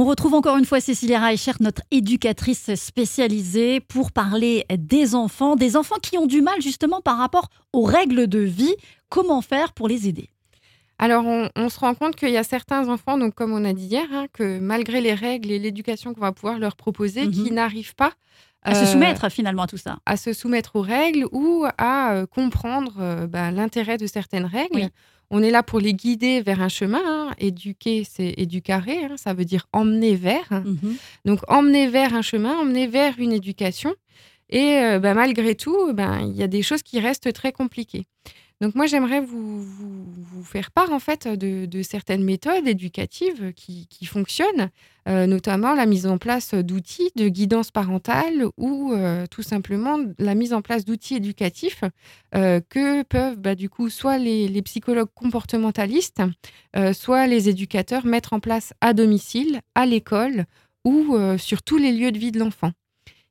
[0.00, 5.76] On retrouve encore une fois Cécilia Reichert, notre éducatrice spécialisée, pour parler des enfants, des
[5.76, 8.74] enfants qui ont du mal justement par rapport aux règles de vie.
[9.10, 10.30] Comment faire pour les aider?
[10.98, 13.88] Alors, on, se rend compte qu'il y a certains enfants, donc comme on a dit
[13.88, 17.32] hier, hein, que malgré les règles et l'éducation qu'on va pouvoir leur proposer, Mhm.
[17.32, 18.14] qui n'arrivent pas
[18.62, 19.98] À se euh, soumettre finalement à tout ça.
[20.06, 24.68] à se soumettre aux règles ou à euh, comprendre euh, bah, l'intérêt de certaines règles.
[24.74, 24.88] Oui.
[25.30, 27.00] On est là pour les guider vers un chemin.
[27.06, 27.30] hein.
[27.38, 30.48] Éduquer, c'est éducarer, hein, ça veut dire emmener vers.
[30.50, 30.96] Mhm.
[31.24, 33.94] Donc emmener vers un chemin, emmener vers une éducation.
[34.50, 38.06] Et euh, bah, malgré tout, ben, il y a des choses qui restent très compliquées.
[38.60, 39.64] Donc moi, j'aimerais vous,
[40.44, 44.70] faire part en fait de, certaines méthodes éducatives qui, fonctionnent,
[45.08, 50.34] euh, notamment la mise en place d'outils de guidance parentale ou euh, tout simplement la
[50.34, 51.84] mise en place d'outils éducatifs
[52.34, 56.22] euh, que peuvent bah, du coup soit les, psychologues comportementalistes,
[56.92, 60.44] soit les éducateurs mettre en place à domicile, à l'école
[60.84, 62.72] ou sur tous les lieux de vie de l'enfant.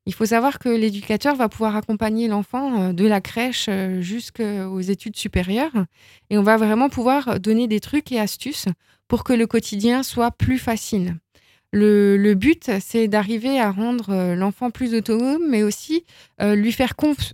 [0.09, 4.79] Il faut savoir que l'éducateur va pouvoir accompagner l'enfant euh, de la crèche euh, jusqu'aux
[4.79, 5.85] études supérieures
[6.31, 8.65] et on va vraiment pouvoir donner des trucs et astuces
[9.07, 11.15] pour que le quotidien soit plus facile.
[11.71, 16.05] Le, le but, c'est d'arriver à rendre euh, l'enfant plus autonome, mais aussi
[16.41, 16.93] euh, lui, faire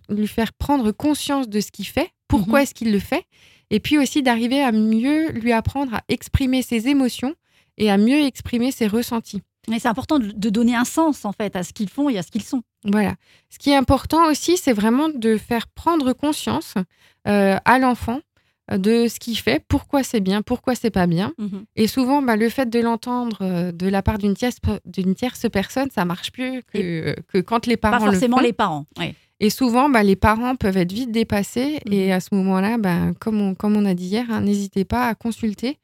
[0.10, 2.64] lui faire prendre conscience de ce qu'il fait, pourquoi Mhm.
[2.64, 3.24] est-ce qu'il le fait,
[3.70, 7.36] et puis aussi d'arriver à mieux lui apprendre à exprimer ses émotions
[7.78, 9.42] et à mieux exprimer ses ressentis.
[9.72, 12.18] Et c'est important de de donner un sens en fait à ce qu'ils font et
[12.18, 12.62] à ce qu'ils sont.
[12.84, 13.16] Voilà.
[13.50, 16.76] Ce qui est important aussi, c'est vraiment de faire prendre conscience
[17.28, 18.20] euh, à l'enfant
[18.72, 21.34] euh, de ce qu'il fait, pourquoi c'est bien, pourquoi c'est pas bien.
[21.38, 21.66] Mhm.
[21.76, 24.60] Et souvent, bah, le fait de l'entendre euh, de la part d'une tierce,
[25.52, 28.48] personne, ça marche plus que, euh, que quand les parents Pas forcément le font.
[28.48, 28.86] les parents.
[29.00, 29.16] ouais.
[29.42, 31.80] Et souvent, bah, les parents peuvent être vite dépassés.
[31.86, 31.94] Mhm.
[31.94, 35.08] Et à ce moment-là, bah, comme, on, comme on a dit hier, hein, n'hésitez pas
[35.08, 35.78] à consulter.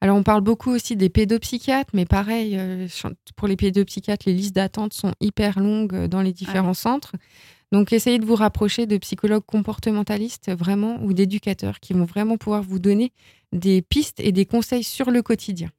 [0.00, 2.86] Alors, on parle beaucoup aussi des pédopsychiatres, mais pareil, euh,
[3.34, 7.12] pour les pédopsychiatres, les listes d'attente sont hyper longues euh, dans les différents centres.
[7.72, 12.62] Donc, essayez de vous rapprocher de psychologues comportementalistes vraiment ou d'éducateurs qui vont vraiment pouvoir
[12.62, 13.12] vous donner
[13.52, 15.70] des pistes et des conseils sur le quotidien.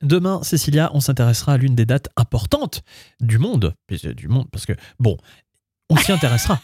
[0.00, 2.82] Demain, Cécilia, on s'intéressera à l'une des dates importantes
[3.20, 3.74] du monde.
[3.92, 5.16] Euh, Du monde, parce que, bon,
[5.90, 6.60] on s'y intéressera.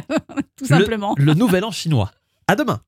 [0.56, 1.14] Tout simplement.
[1.16, 2.10] Le nouvel an chinois.
[2.46, 2.80] À demain